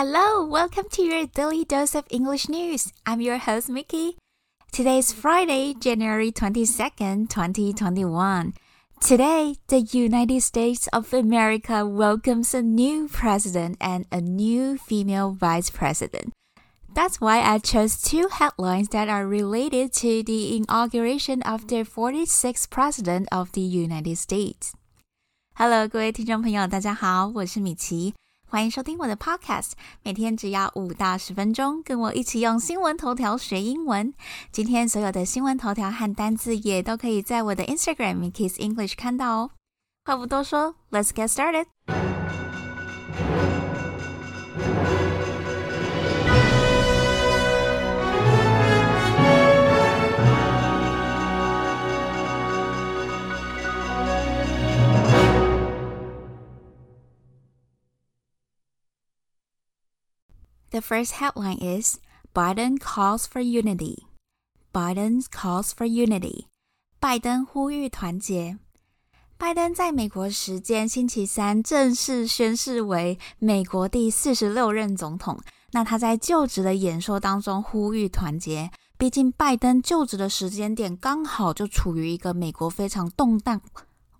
[0.00, 2.93] Hello, welcome to your daily dose of English news.
[3.05, 4.15] I'm your host, Mickey.
[4.71, 8.53] Today is Friday, January 22nd, 2021.
[9.01, 15.69] Today, the United States of America welcomes a new president and a new female vice
[15.69, 16.31] president.
[16.95, 22.69] That's why I chose two headlines that are related to the inauguration of the 46th
[22.69, 24.71] President of the United States.
[25.55, 28.13] Hello，各位听众朋友，大家好，我是米奇，
[28.51, 29.71] 欢迎收听我的 Podcast。
[30.03, 34.13] 每天只要五到十分钟，跟我一起用新闻头条学英文。
[34.51, 39.51] 今天所有的新闻头条和单字也都可以在我的 Instagram m i k i s English 看到哦。
[40.03, 42.10] 话不多说，Let's get started。
[60.71, 61.99] The first headline is
[62.33, 64.05] Biden calls for unity.
[64.73, 66.45] Biden calls for unity.
[66.97, 68.57] 拜登呼吁团结。
[69.37, 75.37] 拜登在美国时间星期三正式宣誓为美国第四十六任总统。
[75.71, 78.71] 那他在就职的演说当中呼吁团结。
[78.97, 83.59] 毕竟拜登就职的时间点刚好就处于一个美国非常动荡，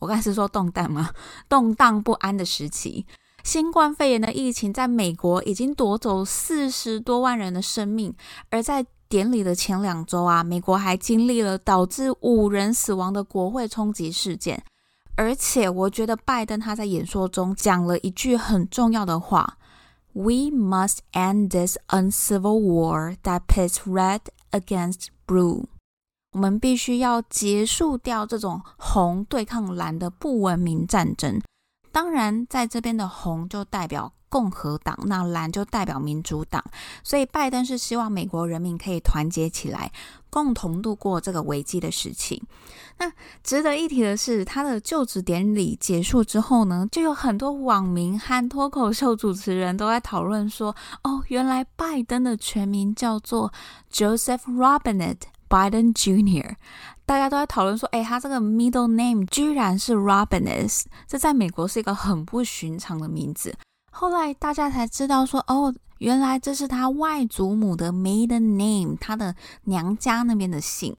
[0.00, 1.10] 我刚才是说动荡吗？
[1.48, 3.06] 动荡不安的时期。
[3.42, 8.14] 新冠肺炎的疫情在美国已经夺走四十多万人的生命，
[8.50, 14.62] 而在典礼的前两周啊，美国还经历了导致五人死亡的国会冲击事件。
[15.16, 19.58] 而且，我觉得拜登他在演说中讲了一句很重要的话
[20.12, 24.20] ：“We must end this uncivil war that pits red
[24.52, 25.64] against blue。”
[26.32, 31.40] 我们必须要结束掉这种红对抗蓝的不文明战争。
[31.92, 36.62] 当然，在这边的红就代表共和党，那蓝就代表民主党。
[37.02, 39.90] 所以，拜登是希望美国人民可以团结起来，
[40.30, 42.42] 共同度过这个危机的时期。
[42.98, 43.10] 那
[43.42, 53.52] 值得一提的是，他的就职典礼结束之后呢，就有很多网民和脱口秀主持人都在讨论说：“哦，原来拜登的全名叫做
[53.90, 56.54] Joseph Robinette Biden Jr.”
[57.10, 63.52] 大家都在讨论说，哎，他这个 middle name 居然是 Robinette，这在美国是一个很不寻常的名字。
[63.90, 69.34] 后来大家才知道说，哦，原来这是他外祖母的 maiden name，他的
[69.64, 70.96] 娘家那边的姓。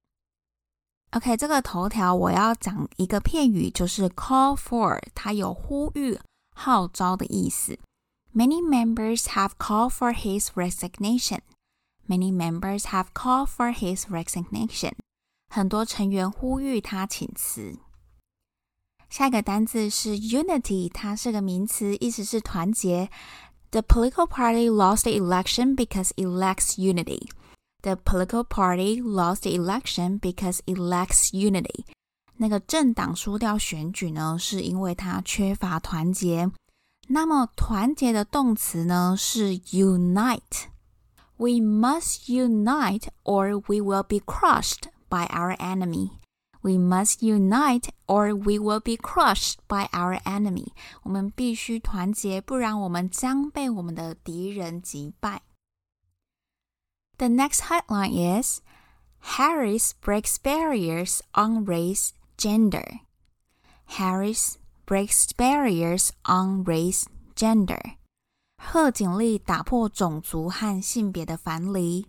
[1.12, 6.20] OK，这个头条我要讲一个片语，就是 call for，它有呼吁、
[6.54, 7.80] 号召的意思。
[8.36, 11.40] Many members have called for his resignation.
[12.06, 14.92] Many members have called for his resignation.
[15.51, 17.79] 很多成员呼吁他请辞。
[19.09, 23.09] 下一个单字是 unity，它是个名词，意思是团结。
[23.71, 27.29] The political party lost the election because it lacks unity.
[27.83, 31.84] The political party lost the election because it lacks unity.
[32.37, 36.51] 那个政党输掉选举呢，是因为它缺乏团结。
[37.09, 46.21] 那么团结的动词呢是 unite。We must unite or we will be crushed by our enemy.
[46.62, 50.73] We must unite or we will be crushed by our enemy.
[51.05, 55.43] 我们必须团结，不然我们将被我们的敌人击败。
[57.19, 58.61] The next headline is
[59.23, 63.01] Harris breaks barriers on race gender.
[63.89, 67.95] Harris breaks barriers on race gender.
[68.57, 72.09] 贺锦丽打破种族和性别的藩篱。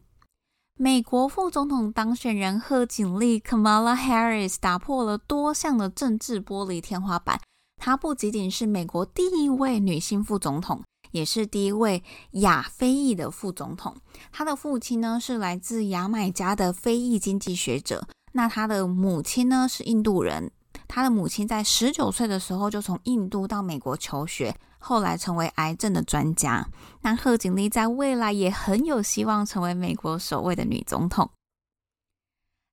[0.83, 7.41] 美国副总统当选人贺锦丽 （Kamala Harris） 打破了多项的政治玻璃天花板。
[7.77, 10.83] 她不仅仅是美国第一位女性副总统，
[11.13, 13.97] 也是第一位亚非裔的副总统。
[14.33, 20.51] 她的父亲呢是来自牙买加的非裔经济学者，那她的母亲呢是印度人。
[20.89, 24.57] 他的母亲在十九岁的时候就从印度到美国求学。
[24.85, 26.69] 后来成为癌症的专家。
[27.03, 31.31] 那贺锦丽在未来也很有希望成为美国首位的女总统。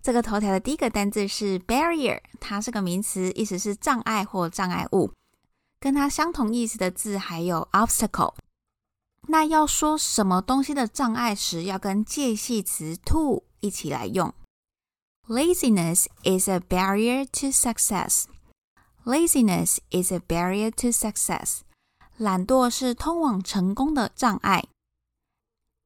[0.01, 5.11] 这个头条的第一个单字是 barrier，它是个名词，意思是障碍或障碍物。
[5.79, 8.33] 跟它相同意思的字还有 obstacle。
[9.27, 14.33] 那要说什么东西的障碍时，要跟介系词 to 一起来用。
[15.31, 18.25] Laziness is a barrier to success.
[19.05, 21.59] Laziness is a barrier to success.
[22.17, 24.65] 懒惰是通往成功的障碍。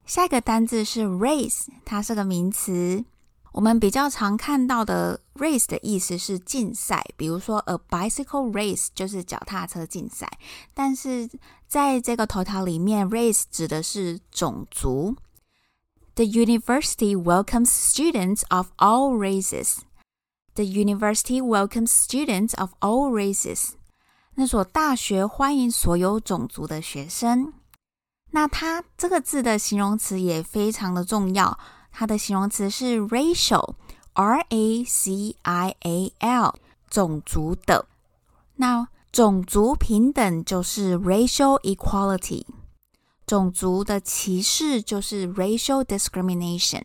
[0.05, 3.03] 下一个单字是 race，它是个名词。
[3.51, 10.39] 我们比较常看到的 race 的意思是竞赛，比如说 a bicycle race 就是脚踏车竞赛。
[10.73, 11.29] 但是
[11.67, 15.17] 在这个头条里面，race 指的是种族。
[16.14, 19.82] The university welcomes students of all races.
[20.56, 23.75] The university welcomes students of all races.
[24.34, 27.52] 那所大学欢迎所有种族的学生。
[28.32, 31.58] 那它这个字的形容词也非常的重要。
[31.92, 36.54] 它的形容词是 racial，r a c i a l，
[36.90, 37.86] 种族的。
[38.56, 42.44] 那种族平等就是 racial equality，
[43.26, 46.82] 种族的歧视就是 racial discrimination。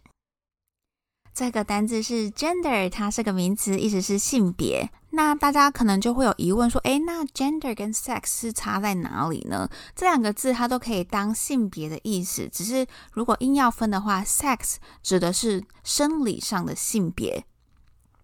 [1.34, 4.92] 这个单字是 gender，它是个名词，意思是性别。
[5.10, 9.68] 那大家可能就会有疑问说，诶，那 gender 跟 sex 是差在哪里呢？
[9.95, 17.45] 这两个字它都可以当性别的意思，只是如果硬要分的话，sex 指的是生理上的性别。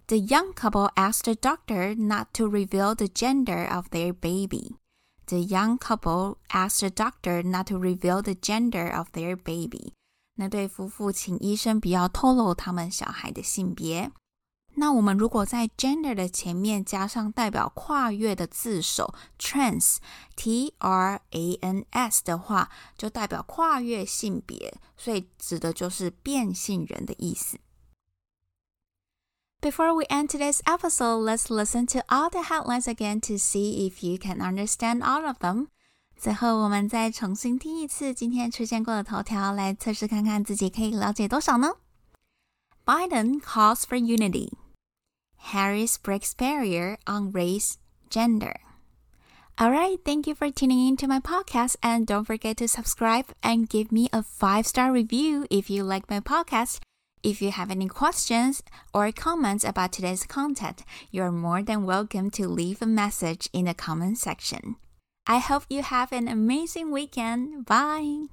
[0.06, 4.76] The young couple asked the doctor not to reveal the gender of their baby.
[5.26, 9.94] The young couple asked the doctor not to reveal the gender of their baby.
[10.36, 14.12] 那对夫妇请医生不要透露他们小孩的性别。
[14.76, 27.60] 那我们如果在 gender 的前面加上代表跨越的字首 trans，t r a n s 的话，就代表跨越性别，所以指的就是变性人的意思。
[29.64, 34.02] Before we end today's episode, let's listen to all the headlines again to see if
[34.02, 35.68] you can understand all of them.
[36.18, 41.76] 最后，我们再重新听一次今天出现过的头条，来测试看看自己可以了解多少呢？
[42.86, 44.54] Biden calls for unity.
[45.52, 47.76] Harris breaks barrier on race,
[48.10, 48.56] gender.
[49.58, 53.26] All right, thank you for tuning in to my podcast and don't forget to subscribe
[53.42, 56.80] and give me a 5-star review if you like my podcast.
[57.25, 58.63] If you have any questions
[58.93, 63.73] or comments about today's content, you're more than welcome to leave a message in the
[63.73, 64.77] comment section.
[65.27, 67.65] I hope you have an amazing weekend.
[67.65, 68.27] Bye.